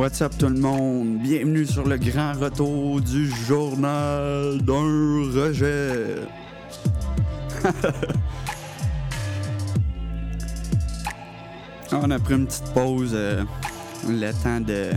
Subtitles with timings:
[0.00, 1.18] What's up tout le monde?
[1.18, 6.16] Bienvenue sur le grand retour du journal d'un rejet.
[11.92, 13.44] On a pris une petite pause, euh,
[14.08, 14.92] le temps de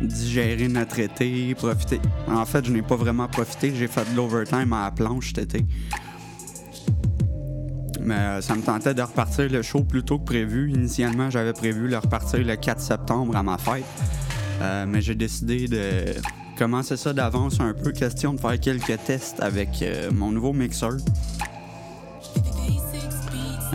[0.00, 2.00] digérer notre été, profiter.
[2.28, 5.56] En fait, je n'ai pas vraiment profité, j'ai fait de l'overtime à la planche cet
[5.56, 5.66] été.
[8.00, 10.70] Mais euh, ça me tentait de repartir le show plus tôt que prévu.
[10.70, 13.82] Initialement, j'avais prévu le repartir le 4 septembre à ma fête.
[14.64, 16.14] Euh, mais j'ai décidé de
[16.56, 17.92] commencer ça d'avance un peu.
[17.92, 20.96] Question de faire quelques tests avec euh, mon nouveau mixeur.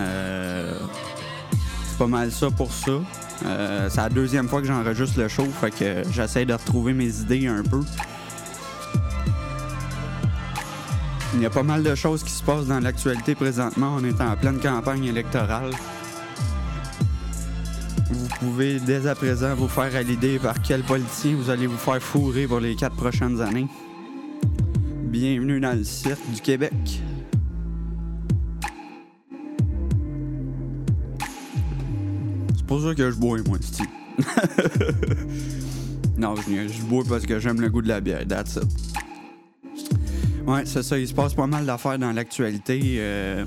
[0.00, 0.78] Euh,
[1.88, 2.92] c'est pas mal ça pour ça.
[3.88, 7.46] c'est la deuxième fois que j'enregistre le show, fait que j'essaie de retrouver mes idées
[7.46, 7.82] un peu.
[11.34, 13.96] Il y a pas mal de choses qui se passent dans l'actualité présentement.
[13.96, 15.70] On est en pleine campagne électorale.
[18.40, 21.76] Vous pouvez dès à présent vous faire à l'idée par quel politicien vous allez vous
[21.76, 23.66] faire fourrer pour les quatre prochaines années.
[25.04, 26.72] Bienvenue dans le cirque du Québec.
[32.56, 33.84] C'est pour ça que je bois, moi, style.
[36.16, 38.90] non, je, je bois parce que j'aime le goût de la bière, that's it.
[40.46, 40.98] Ouais, c'est ça.
[40.98, 42.80] Il se passe pas mal d'affaires dans l'actualité.
[43.00, 43.44] Euh,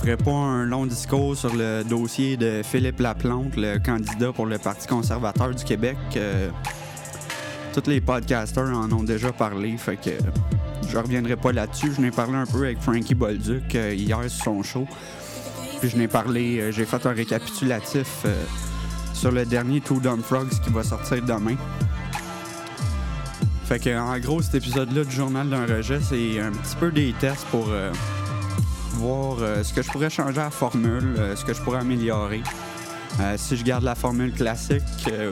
[0.00, 4.56] ferai pas un long discours sur le dossier de Philippe Laplante, le candidat pour le
[4.56, 5.98] Parti conservateur du Québec.
[6.16, 6.48] Euh,
[7.74, 10.10] tous les podcasters en ont déjà parlé, fait que
[10.88, 11.92] je reviendrai pas là-dessus.
[11.94, 14.86] Je n'ai parlé un peu avec Frankie Bolduc euh, hier sur son show.
[15.80, 18.26] Puis je n'ai parlé, j'ai fait un récapitulatif
[19.14, 21.56] sur le dernier Two Dumb Frogs qui va sortir demain.
[23.64, 27.14] Fait que, en gros, cet épisode-là du Journal d'un rejet, c'est un petit peu des
[27.20, 27.92] tests pour euh,
[29.00, 31.80] voir euh, ce que je pourrais changer à la formule, euh, ce que je pourrais
[31.80, 32.42] améliorer.
[33.36, 34.82] si je garde la formule classique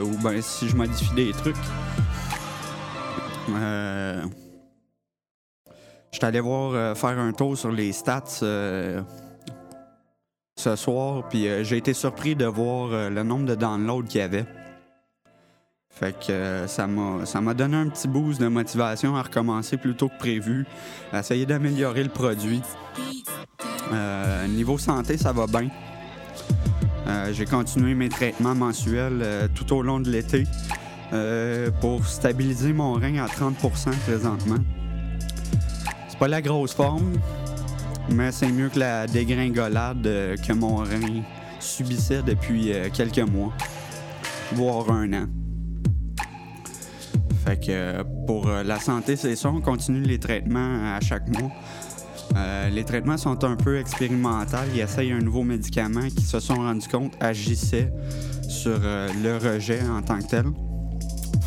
[0.01, 1.55] ou ben si je modifie des trucs.
[3.47, 4.27] je
[6.11, 9.05] suis allé voir faire un tour sur les stats ce
[10.75, 14.45] soir, puis j'ai été surpris de voir le nombre de downloads qu'il y avait.
[15.99, 20.07] Fait que euh, ça m'a donné un petit boost de motivation à recommencer plus tôt
[20.07, 20.65] que prévu,
[21.11, 22.61] à essayer d'améliorer le produit.
[23.91, 25.67] Euh, niveau santé, ça va bien.
[27.05, 30.45] Euh, j'ai continué mes traitements mensuels tout au long de l'été
[31.81, 34.59] pour stabiliser mon rein à 30% présentement.
[36.07, 37.13] C'est pas la grosse forme,
[38.09, 41.23] mais c'est mieux que la dégringolade que mon rein
[41.59, 43.51] subissait depuis quelques mois,
[44.53, 45.38] voire un an.
[47.49, 51.27] Fait que euh, pour euh, la santé, c'est ça, on continue les traitements à chaque
[51.29, 51.49] mois.
[52.35, 54.57] Euh, les traitements sont un peu expérimentaux.
[54.75, 57.91] Ils essayent un nouveau médicament qui se sont rendus compte agissait
[58.47, 60.45] sur le rejet en tant que tel.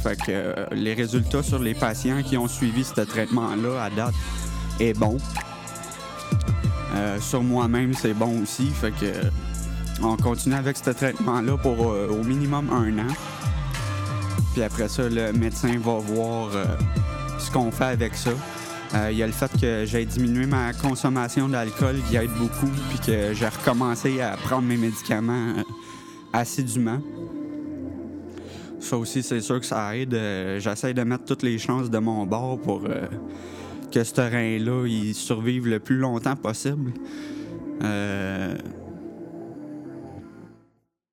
[0.03, 4.15] Fait que les résultats sur les patients qui ont suivi ce traitement-là à date
[4.81, 5.19] est bon.
[7.21, 8.67] sur moi-même, c'est bon aussi.
[8.71, 9.13] Fait que
[10.03, 13.13] on continue avec ce traitement-là pour au minimum un an.
[14.53, 16.65] Puis après ça, le médecin va voir euh,
[17.39, 18.33] ce qu'on fait avec ça.
[18.95, 22.71] Euh, il y a le fait que j'ai diminué ma consommation d'alcool qui aide beaucoup,
[22.91, 25.63] puis que j'ai recommencé à prendre mes médicaments euh,
[26.35, 27.01] assidûment.
[28.79, 30.15] Ça aussi, c'est sûr que ça aide.
[30.59, 32.83] J'essaie de mettre toutes les chances de mon bord pour
[33.93, 36.93] que ce terrain-là il survive le plus longtemps possible.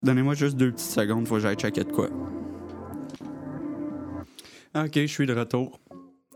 [0.01, 2.09] Donnez-moi juste deux petites secondes, faut que j'aille checker de quoi.
[4.75, 5.79] Ok, je suis de retour.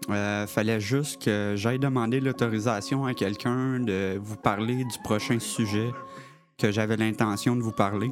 [0.09, 5.91] Euh, fallait juste que j'aille demander l'autorisation à quelqu'un de vous parler du prochain sujet
[6.57, 8.11] que j'avais l'intention de vous parler.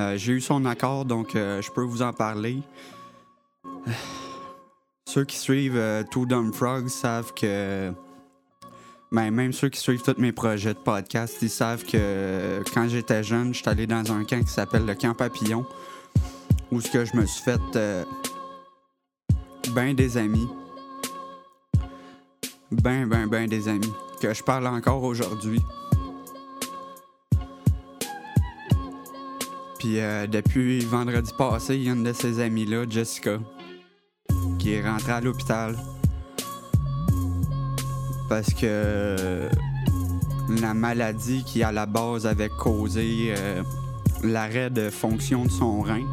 [0.00, 2.58] Euh, j'ai eu son accord, donc euh, je peux vous en parler.
[5.08, 7.92] Ceux qui suivent Two Dumb Frogs savent que.
[9.12, 13.22] Ben, même ceux qui suivent tous mes projets de podcast, ils savent que quand j'étais
[13.22, 15.66] jeune, je suis allé dans un camp qui s'appelle le Camp Papillon,
[16.70, 17.60] où ce que je me suis fait
[19.70, 20.48] ben des amis.
[22.70, 23.92] Ben, ben, ben des amis.
[24.20, 25.60] Que je parle encore aujourd'hui.
[29.78, 33.38] Puis euh, depuis vendredi passé, il y a une de ses amies-là, Jessica,
[34.58, 35.76] qui est rentrée à l'hôpital.
[38.28, 39.48] Parce que
[40.60, 43.62] la maladie qui à la base avait causé euh,
[44.22, 46.06] l'arrêt de fonction de son rein.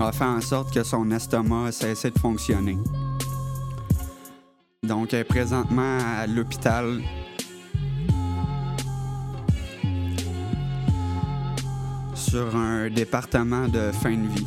[0.00, 2.78] A fait en sorte que son estomac a cessé de fonctionner.
[4.82, 7.00] Donc, elle est présentement à l'hôpital.
[12.30, 14.46] sur un département de fin de vie.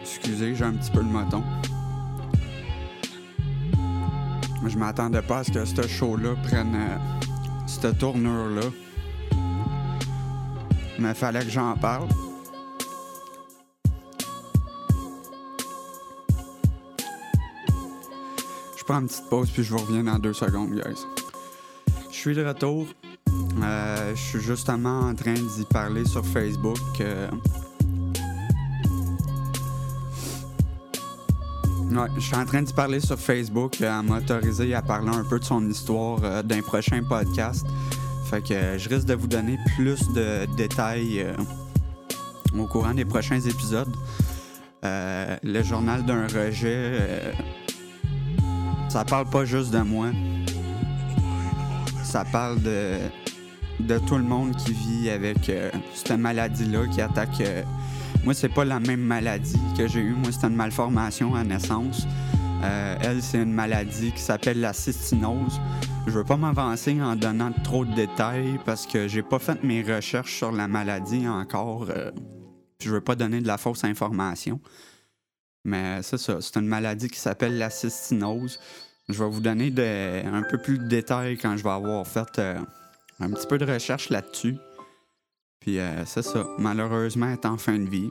[0.00, 1.42] Excusez, j'ai un petit peu le moton.
[4.64, 6.96] Je m'attendais pas à ce que ce show-là prenne euh,
[7.66, 8.68] cette tournure-là.
[11.00, 12.06] Mais fallait que j'en parle.
[18.88, 21.04] Prends une petite pause puis je vous reviens dans deux secondes, guys.
[22.10, 22.86] Je suis de retour.
[23.62, 26.78] Euh, je suis justement en train d'y parler sur Facebook.
[27.02, 27.28] Euh.
[31.90, 33.78] Ouais, je suis en train d'y parler sur Facebook.
[33.78, 37.66] Elle m'a autorisé à parler un peu de son histoire euh, d'un prochain podcast.
[38.30, 41.26] Fait que je risque de vous donner plus de détails
[42.58, 43.94] au courant des prochains épisodes.
[44.82, 47.34] le journal d'un rejet,
[48.88, 50.08] ça parle pas juste de moi.
[52.02, 57.40] Ça parle de tout le monde qui vit avec euh, cette maladie-là qui attaque.
[57.40, 57.62] Euh,
[58.24, 60.14] moi, c'est pas la même maladie que j'ai eue.
[60.14, 62.06] Moi, c'est une malformation à naissance.
[62.64, 65.60] Euh, elle, c'est une maladie qui s'appelle la cystinose.
[66.06, 69.82] Je veux pas m'avancer en donnant trop de détails parce que j'ai pas fait mes
[69.82, 71.86] recherches sur la maladie encore.
[72.82, 74.60] je veux pas donner de la fausse information.
[75.68, 78.58] Mais c'est ça, c'est une maladie qui s'appelle la cystinose.
[79.08, 79.72] Je vais vous donner
[80.24, 82.40] un peu plus de détails quand je vais avoir fait
[83.20, 84.56] un petit peu de recherche là-dessus.
[85.60, 86.46] Puis euh, c'est ça.
[86.58, 88.10] Malheureusement, elle est en fin de vie.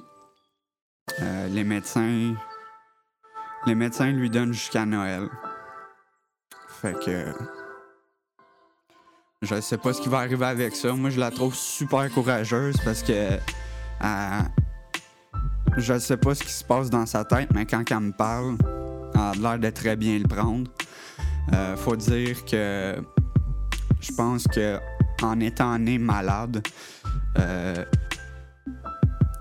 [1.22, 2.36] Euh, les médecins.
[3.66, 5.28] Les médecins lui donnent jusqu'à Noël.
[6.82, 7.34] Fait que.
[9.42, 10.94] Je sais pas ce qui va arriver avec ça.
[10.94, 13.40] Moi, je la trouve super courageuse parce que.
[14.04, 14.42] Euh,
[15.78, 18.58] je sais pas ce qui se passe dans sa tête, mais quand elle me parle,
[19.14, 20.70] elle a l'air de très bien le prendre.
[21.78, 22.96] faut dire que.
[24.00, 24.80] Je pense que
[25.24, 26.62] en étant né malade,
[27.40, 27.84] euh,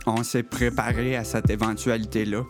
[0.07, 2.43] on s'est préparé à cette éventualité-là.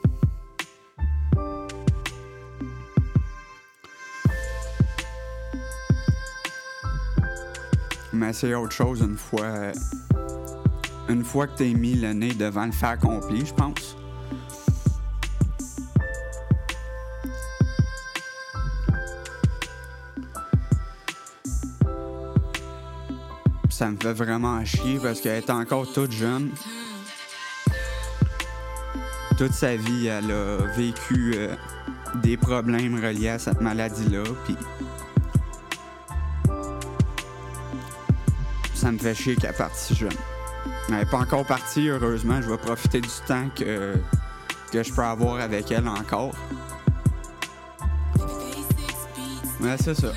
[8.12, 9.72] Mais c'est autre chose une fois.
[11.08, 13.96] Une fois que t'es mis le nez devant le fait accompli, je pense.
[23.76, 26.50] ça me fait vraiment chier parce qu'elle est encore toute jeune.
[29.36, 31.54] Toute sa vie, elle a vécu euh,
[32.22, 34.56] des problèmes reliés à cette maladie-là, puis
[38.74, 40.08] ça me fait chier qu'elle parte si jeune.
[40.88, 42.40] Elle n'est pas encore partie, heureusement.
[42.40, 43.94] Je vais profiter du temps que,
[44.72, 46.34] que je peux avoir avec elle encore.
[49.60, 50.12] Ouais, c'est ça.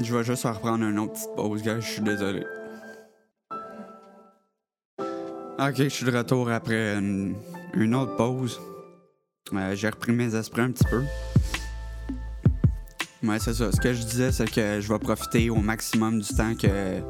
[0.00, 1.80] Je vais juste reprendre une autre petite pause, gars.
[1.80, 2.44] Je suis désolé.
[5.60, 8.60] Ok, je suis de retour après une, autre pause.
[9.52, 11.02] Euh, j'ai repris mes esprits un petit peu.
[13.24, 13.72] Ouais, c'est ça.
[13.72, 17.00] Ce que je disais, c'est que je vais profiter au maximum du temps que,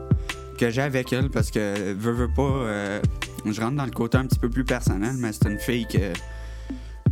[0.59, 3.01] que j'ai avec elle parce que, veux, veux pas, euh,
[3.47, 6.13] je rentre dans le côté un petit peu plus personnel, mais c'est une fille que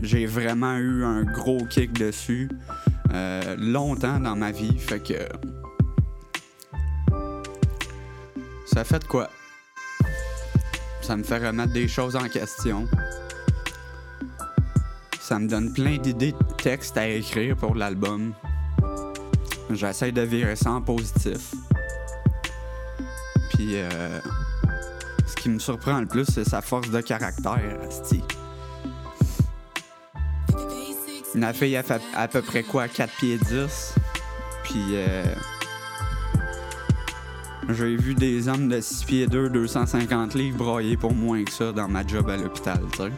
[0.02, 2.50] j'ai vraiment eu un gros kick dessus
[3.14, 4.76] euh, longtemps dans ma vie.
[4.78, 5.14] Fait que
[8.66, 9.30] Ça fait quoi?
[11.00, 12.86] Ça me fait remettre des choses en question.
[15.20, 18.34] Ça me donne plein d'idées de textes à écrire pour l'album.
[19.70, 21.54] J'essaie de virer ça en positif.
[23.56, 24.20] Puis, euh,
[25.26, 28.22] ce qui me surprend le plus, c'est sa force de caractère, Asti.
[31.34, 33.94] La fille fait à peu près quoi, 4 pieds 10.
[34.64, 35.24] Puis, euh,
[37.70, 41.72] j'ai vu des hommes de 6 pieds 2, 250 livres broyer pour moins que ça
[41.72, 43.10] dans ma job à l'hôpital, tu sais.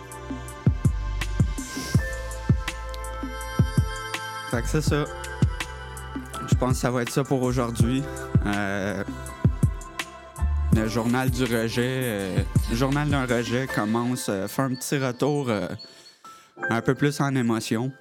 [4.52, 5.04] Fait que c'est ça.
[6.48, 8.04] Je pense que ça va être ça pour aujourd'hui.
[8.46, 9.02] Euh,
[10.78, 15.50] le journal du rejet, euh, le journal d'un rejet commence, euh, fait un petit retour
[15.50, 17.92] un peu plus en émotion.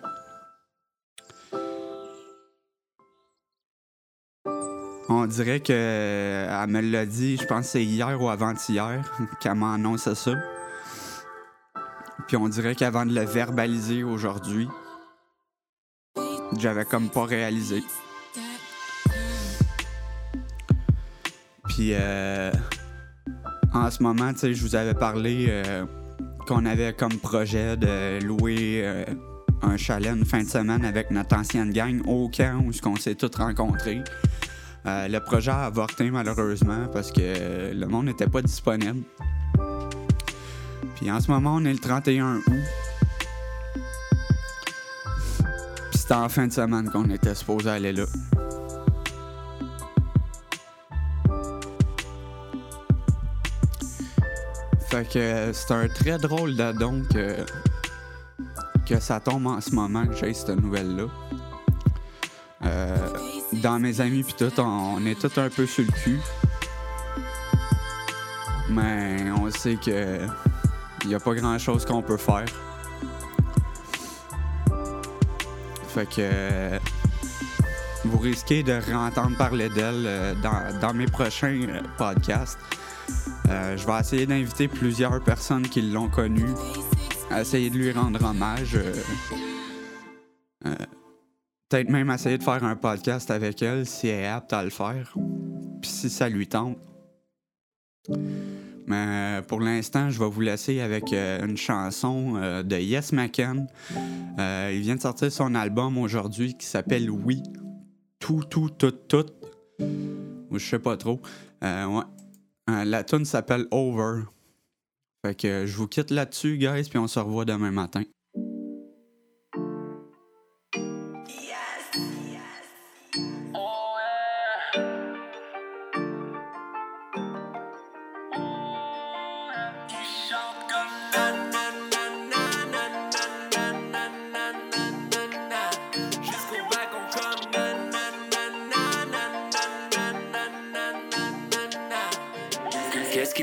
[5.10, 9.02] On dirait que euh, elle me l'a dit, je pense c'est hier ou avant-hier
[9.40, 10.34] qu'elle m'a annoncé ça.
[12.28, 14.68] Puis on dirait qu'avant de le verbaliser aujourd'hui,
[16.58, 17.82] j'avais comme pas réalisé.
[21.78, 22.52] Puis euh,
[23.72, 25.86] en ce moment, tu sais, je vous avais parlé euh,
[26.48, 28.84] qu'on avait comme projet de louer
[29.62, 33.14] un chalet une fin de semaine avec notre ancienne gang au camp où on s'est
[33.14, 34.02] tous rencontrés.
[34.88, 39.04] Euh, le projet a avorté malheureusement parce que le monde n'était pas disponible.
[40.96, 42.44] Puis en ce moment, on est le 31 août.
[45.92, 48.06] Puis c'était en fin de semaine qu'on était supposé aller là.
[54.90, 57.36] Fait que c'est un très drôle d'adon que,
[58.86, 61.08] que ça tombe en ce moment que j'ai cette nouvelle-là.
[62.64, 62.96] Euh,
[63.62, 66.20] dans mes amis puis tout, on, est tous un peu sur le cul.
[68.70, 70.20] Mais on sait que
[71.06, 72.46] il a pas grand chose qu'on peut faire.
[75.90, 76.80] Fait que
[78.06, 82.60] vous risquez de entendre parler d'elle euh, dans, dans, mes prochains euh, podcasts.
[83.50, 86.50] Euh, je vais essayer d'inviter plusieurs personnes qui l'ont connue,
[87.36, 88.76] essayer de lui rendre hommage.
[88.76, 88.94] Euh,
[90.66, 90.76] euh,
[91.70, 94.70] peut-être même essayer de faire un podcast avec elle si elle est apte à le
[94.70, 95.14] faire.
[95.82, 96.78] Puis si ça lui tente.
[98.86, 103.68] Mais pour l'instant, je vais vous laisser avec une chanson de Yes McKen.
[104.38, 107.44] il vient de sortir son album aujourd'hui qui s'appelle Oui.
[108.20, 109.26] Tout, tout, tout, tout.
[109.80, 111.22] Ou je sais pas trop.
[111.62, 112.04] ouais.
[112.70, 114.24] Euh, la tune s'appelle Over.
[115.26, 118.04] Fait que je vous quitte là-dessus, guys, puis on se revoit demain matin.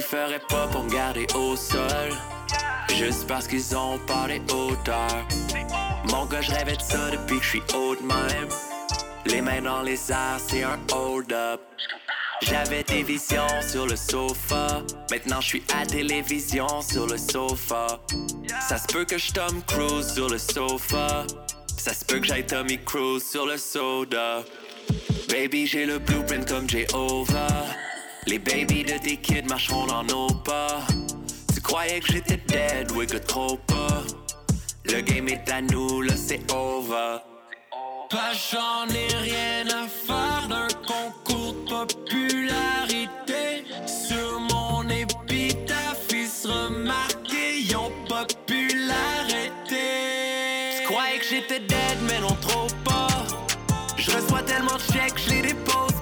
[0.00, 2.10] Pas pour me garder au sol.
[2.96, 5.26] Juste parce qu'ils ont pas les hauteurs.
[6.10, 8.48] Mon gars, je rêvais de ça depuis que je suis haut de même.
[9.26, 11.60] Les mains dans les airs, c'est un hold-up.
[12.42, 14.82] J'avais des visions sur le sofa.
[15.10, 18.00] Maintenant, je suis à télévision sur le sofa.
[18.68, 21.24] Ça se peut que je Tom Cruise sur le sofa.
[21.78, 24.42] Ça se peut que j'aille Tommy Cruise sur le soda.
[25.28, 27.64] Baby, j'ai le blueprint comme Jehovah.
[28.26, 30.78] Les babies de tes kids marcheront dans nos pas.
[31.54, 34.02] Tu croyais que j'étais dead, oui que trop pas.
[34.86, 37.18] Le game est à nous, là c'est over.
[38.08, 43.64] Pas j'en ai rien à faire d'un concours de popularité.
[43.86, 49.76] Sur mon épitaphe, ils se remarqués, ils ont popularité.
[50.78, 53.08] Tu croyais que j'étais dead, mais non trop pas.
[53.98, 55.93] Je reçois tellement de chèques, je les dépose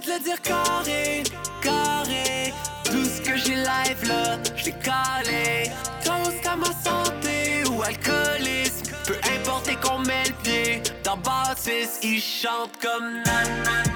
[0.00, 1.22] te le dire carré,
[1.62, 2.52] carré.
[2.84, 5.70] Tout ce que j'ai live là, j'l'ai calé.
[6.04, 8.92] Toast à ma santé ou alcoolisme.
[9.06, 13.90] Peu importe qu'on met le pied dans Baptiste, ils chantent comme nanana.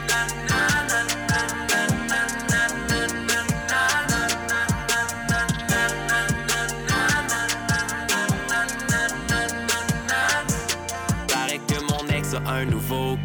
[12.46, 13.16] un nouveau.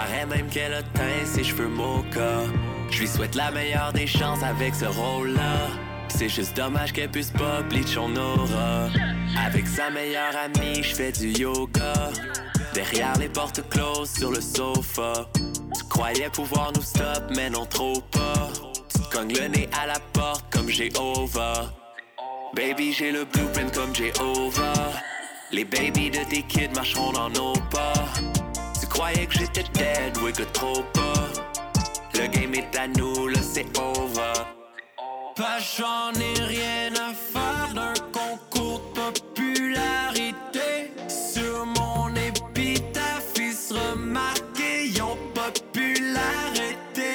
[0.00, 2.44] Paraît même qu'elle a teint ses cheveux mocha.
[2.90, 5.68] Je lui souhaite la meilleure des chances avec ce rôle-là.
[6.08, 8.88] C'est juste dommage qu'elle puisse pas bleach son aura.
[9.36, 11.92] Avec sa meilleure amie, je fais du yoga.
[12.72, 15.28] Derrière les portes closes sur le sofa.
[15.76, 18.48] Tu croyais pouvoir nous stop, mais non trop pas.
[18.88, 21.74] Tu te cognes le nez à la porte comme Jéhovah.
[22.56, 24.92] Baby, j'ai le blueprint comme Jéhovah.
[25.52, 27.54] Les babies de tes kids marcheront dans nos
[29.00, 31.24] croyais que j'étais dead, oui que trop pas.
[32.12, 34.34] Le game est à nous, là c'est over.
[35.36, 40.92] Pas j'en ai rien à faire d'un concours de popularité.
[41.08, 47.12] Sur mon épitaphe, ils se remarqués, ils ont popularité.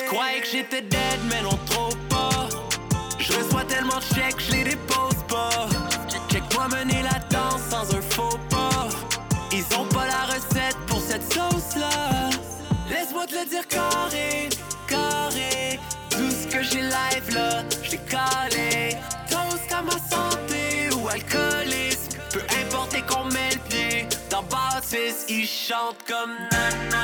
[0.00, 2.48] Tu croyais que j'étais dead, mais non trop pas.
[3.18, 5.15] Je reçois tellement de chèques, je les dépose
[13.26, 14.48] te le dire carré,
[14.86, 15.80] carré.
[16.10, 18.96] Tout ce que j'ai live là, j'ai calé.
[19.28, 22.18] Toast à ma santé ou alcoolisme.
[22.32, 24.08] Peu importe qu'on met le pied.
[24.30, 26.95] Dans Baptiste, ils chantent comme nanana.